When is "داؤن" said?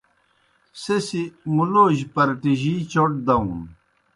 3.25-3.57